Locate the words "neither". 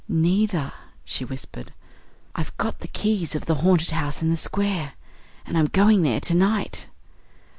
0.09-0.71